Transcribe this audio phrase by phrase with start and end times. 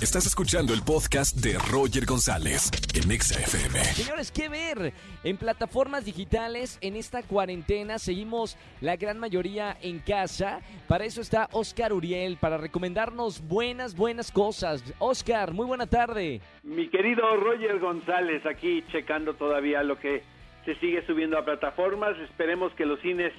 [0.00, 3.80] Estás escuchando el podcast de Roger González en Exa FM.
[3.84, 4.92] Señores, ¿qué ver?
[5.24, 10.60] En plataformas digitales, en esta cuarentena, seguimos la gran mayoría en casa.
[10.86, 14.84] Para eso está Oscar Uriel, para recomendarnos buenas, buenas cosas.
[15.00, 16.40] Oscar, muy buena tarde.
[16.62, 20.22] Mi querido Roger González, aquí checando todavía lo que
[20.64, 22.16] se sigue subiendo a plataformas.
[22.18, 23.32] Esperemos que los cines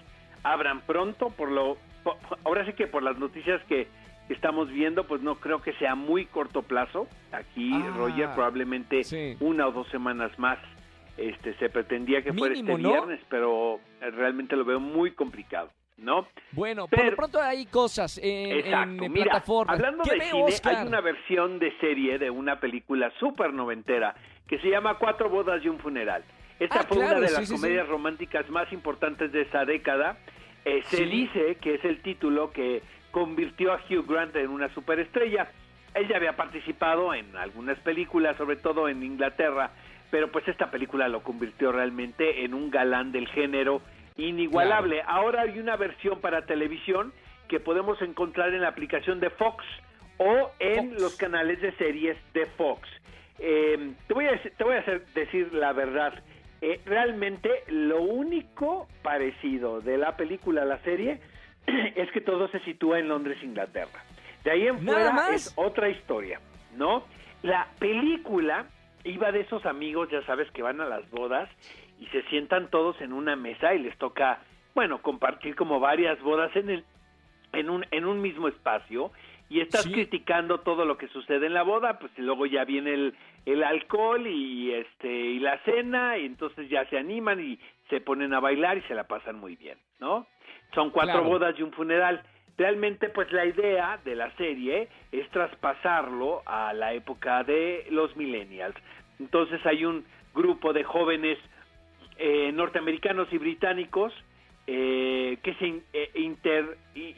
[0.44, 3.88] abran pronto, por lo por- ahora sí que por las noticias que
[4.30, 7.08] estamos viendo, pues no creo que sea muy corto plazo.
[7.32, 9.36] Aquí, Ah, Roger, probablemente sí.
[9.40, 10.58] una o dos semanas más.
[11.18, 12.78] Este, se pretendía que fuera este ¿no?
[12.78, 16.26] viernes, pero eh, realmente lo veo muy complicado, ¿no?
[16.54, 19.04] Bueno, por Pero- lo pronto hay cosas en, Exacto.
[19.04, 19.76] en Mira, plataformas.
[19.76, 20.76] hablando ¿Qué de cine, Oscar?
[20.78, 24.16] hay una versión de serie de una película súper noventera
[24.48, 26.24] que se llama Cuatro bodas y un funeral.
[26.58, 27.62] Esta Ah, fue claro, una de sí, las sí, sí.
[27.62, 30.18] comedias románticas más importantes de esa década.
[30.70, 31.06] Eh, se Sí.
[31.06, 32.82] dice que es el título que
[33.12, 35.50] convirtió a Hugh Grant en una superestrella.
[35.96, 39.72] Él ya había participado en algunas películas, sobre todo en Inglaterra,
[40.12, 43.82] pero pues esta película lo convirtió realmente en un galán del género
[44.16, 45.02] inigualable.
[45.08, 47.14] Ahora hay una versión para televisión
[47.48, 49.66] que podemos encontrar en la aplicación de Fox
[50.18, 51.02] o en Fox.
[51.02, 52.88] los canales de series de Fox.
[53.40, 56.14] Eh, te voy a, te voy a hacer- decir la verdad.
[56.62, 61.20] Eh, realmente lo único parecido de la película a la serie
[61.96, 64.04] es que todo se sitúa en Londres, Inglaterra.
[64.44, 65.32] De ahí en fuera más.
[65.32, 66.40] es otra historia,
[66.76, 67.04] ¿no?
[67.44, 68.66] La película
[69.04, 71.50] iba de esos amigos, ya sabes, que van a las bodas
[72.00, 74.40] y se sientan todos en una mesa y les toca,
[74.76, 76.86] bueno, compartir como varias bodas en el
[77.54, 79.12] en un en un mismo espacio
[79.50, 79.92] y estás Sí.
[79.92, 83.64] criticando todo lo que sucede en la boda, pues y luego ya viene el, el
[83.64, 88.40] alcohol y este y la cena y entonces ya se animan y se ponen a
[88.40, 90.28] bailar y se la pasan muy bien, ¿no?
[90.76, 91.28] Son cuatro Claro.
[91.30, 92.22] bodas y un funeral.
[92.58, 98.76] Realmente, pues la idea de la serie es traspasarlo a la época de los millennials.
[99.20, 100.06] Entonces hay un
[100.36, 101.40] grupo de jóvenes
[102.18, 104.14] eh, norteamericanos y británicos
[104.72, 106.78] eh, que se eh, inter-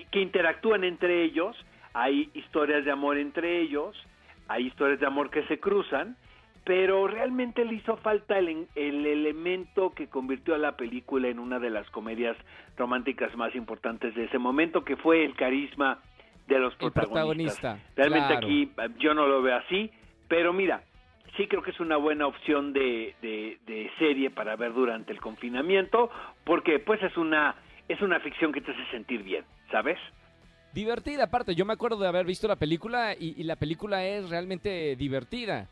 [0.10, 1.56] que interactúan entre ellos.
[1.94, 3.94] Hay historias de amor entre ellos,
[4.48, 6.16] hay historias de amor que se cruzan,
[6.64, 11.60] pero realmente le hizo falta el, el elemento que convirtió a la película en una
[11.60, 12.38] de las comedias
[12.78, 16.00] románticas más importantes de ese momento, que fue el carisma
[16.48, 17.60] de los protagonistas.
[17.60, 18.48] protagonista, Realmente claro.
[18.48, 19.92] aquí eh, yo no lo veo así,
[20.30, 20.84] pero mira,
[21.38, 25.20] sí creo que es una buena opción de, de, de serie para ver durante el
[25.20, 26.10] confinamiento,
[26.44, 27.56] porque pues es una
[27.88, 29.98] es una ficción que te hace sentir bien, ¿sabes?
[30.74, 31.56] Divertida, aparte.
[31.56, 35.68] Yo me acuerdo de haber visto la película y, y la película es realmente divertida.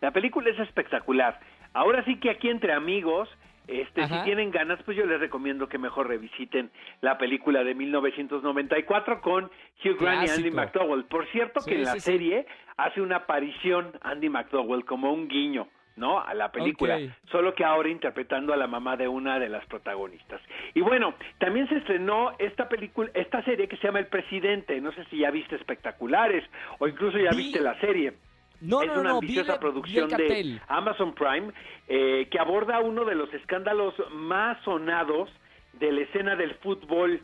[0.00, 1.40] La película es espectacular.
[1.72, 3.28] Ahora sí que aquí entre amigos,
[3.66, 6.70] este, si tienen ganas, pues yo les recomiendo que mejor revisiten
[7.00, 9.44] la película de 1994 con
[9.82, 10.50] Hugh Grant y Andy.
[10.50, 11.04] McDowell.
[11.06, 12.46] Por cierto Sí, que en la sí, sí.
[12.76, 16.20] Hace una aparición Andy McDowell como un guiño, ¿no?
[16.20, 16.98] A la película,
[17.30, 20.40] solo que ahora interpretando a la mamá de una de las protagonistas.
[20.74, 24.80] Y bueno, también se estrenó esta película, esta serie que se llama El Presidente.
[24.80, 26.44] No sé si ya viste espectaculares
[26.80, 28.14] o incluso ya Vi- viste la serie
[28.60, 30.60] No, es no, una no, ambiciosa vi producción de.
[30.66, 31.52] Amazon Prime
[31.86, 35.30] eh, que aborda uno de los escándalos más sonados
[35.74, 37.20] de la escena del fútbol,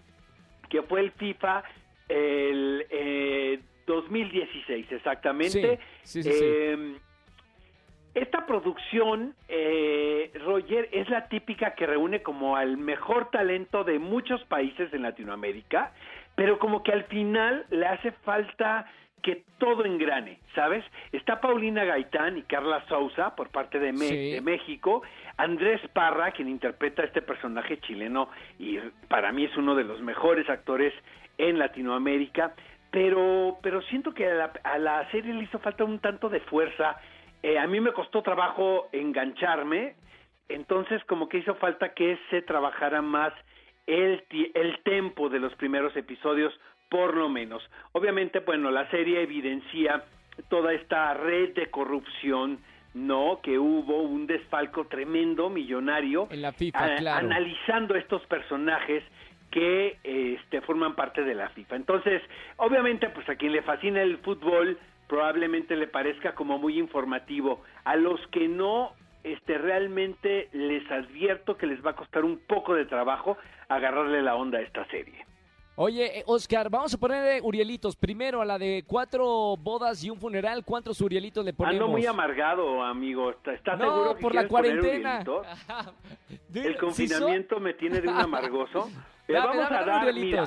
[0.69, 1.65] que fue el FIFA
[2.09, 2.50] eh,
[4.11, 5.79] 2016, exactamente.
[6.03, 6.39] Sí, sí, sí.
[6.43, 6.97] Eh,
[8.15, 14.43] esta producción, eh, Roger, es la típica que reúne como al mejor talento de muchos
[14.45, 15.93] países en Latinoamérica,
[16.35, 18.91] pero como que al final le hace falta
[19.23, 20.83] que todo engrane, ¿sabes?
[21.13, 24.31] Está Paulina Gaitán y Carla Souza por parte de, Me- Sí.
[24.33, 25.03] de México,
[25.37, 28.29] Andrés Parra, quien interpreta a este personaje chileno
[28.59, 28.79] y
[29.09, 30.93] para mí es uno de los mejores actores
[31.39, 32.55] en Latinoamérica,
[32.91, 36.41] pero, pero siento que a la, a la serie le hizo falta un tanto de
[36.41, 36.97] fuerza.
[37.43, 39.95] Eh, a mí me costó trabajo engancharme,
[40.49, 43.33] entonces como que hizo falta que se trabajara más
[43.87, 44.23] el,
[44.55, 46.53] el tempo de los primeros episodios,
[46.89, 47.63] por lo menos.
[47.93, 50.05] Obviamente, bueno, la serie evidencia
[50.49, 52.59] toda esta red de corrupción,
[52.95, 53.41] ¿no?
[53.43, 57.27] Que hubo un desfalco tremendo, millonario, En la FIFA, a- claro.
[57.27, 59.05] analizando estos personajes
[59.51, 60.40] que este,
[60.71, 61.75] forman parte de la FIFA.
[61.75, 62.23] Entonces,
[62.57, 64.79] obviamente, pues a quien le fascina el fútbol,
[65.09, 67.65] probablemente le parezca como muy informativo.
[67.83, 68.93] A los que no,
[69.25, 73.37] este, realmente les advierto que les va a costar un poco de trabajo
[73.69, 75.27] agarrarle la onda a esta serie.
[75.77, 77.97] Oye, eh, Oscar, vamos a poner Urielitos.
[77.97, 80.63] Primero a la de cuatro bodas y un funeral.
[80.65, 81.81] ¿Cuántos Urielitos le ponemos?
[81.81, 83.31] Ando muy amargado, amigo.
[83.31, 85.25] ¿Estás no, seguro que por la poner cuarentena.
[86.55, 88.91] El confinamiento me tiene de un amargoso.
[89.27, 90.45] Le vamos dame, a dar, mira,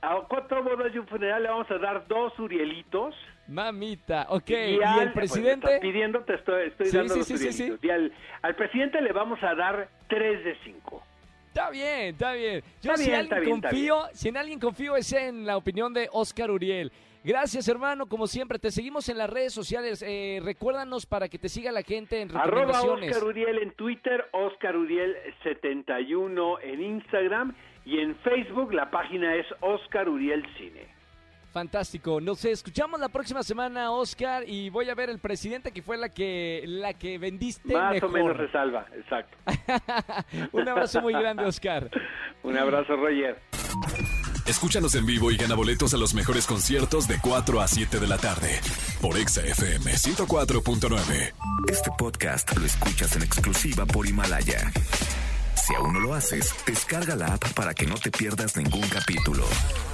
[0.00, 3.14] a cuatro bodas y un funeral le vamos a dar dos Urielitos.
[3.46, 4.50] Mamita, ok.
[4.50, 5.78] ¿Y, al- el pues, presidente?
[5.80, 7.62] pidiendo, te estoy, estoy Sí, dando sí, los sí, sí, sí.
[7.64, 7.84] Urielitos.
[7.84, 11.04] Y al, al presidente le vamos a dar tres de cinco.
[11.52, 12.62] Está bien, está bien.
[12.80, 15.92] Yo Está si bien, alguien bien, confío, si en alguien confío es en la opinión
[15.92, 16.90] de Oscar Uriel.
[17.22, 18.58] Gracias, hermano, como siempre.
[18.58, 20.02] Te seguimos en las redes sociales.
[20.02, 23.10] Eh, recuérdanos para que te siga la gente en Arroba recomendaciones.
[23.10, 27.54] Oscar Uriel en Twitter, Oscar Uriel 71 en Instagram
[27.84, 31.01] y en Facebook la página es Oscar Uriel Cine.
[31.52, 32.18] Fantástico.
[32.20, 36.08] Nos escuchamos la próxima semana, Oscar, y voy a ver el presidente que fue la
[36.08, 38.08] que la que vendiste Más mejor.
[38.08, 39.36] o menos resalva, exacto.
[40.52, 41.90] Un abrazo muy grande, Oscar.
[42.42, 43.38] Un abrazo, Roger.
[44.46, 48.06] Escúchanos en vivo y gana boletos a los mejores conciertos de 4 a 7 de
[48.08, 48.58] la tarde
[49.00, 51.32] por Exa FM 104.9.
[51.70, 54.72] Este podcast lo escuchas en exclusiva por Himalaya.
[55.54, 59.44] Si aún no lo haces, descarga la app para que no te pierdas ningún capítulo.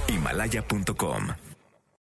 [0.07, 1.27] Himalaya.com